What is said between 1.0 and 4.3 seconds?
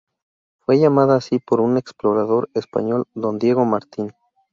así por un explorador español Don Diego Martín.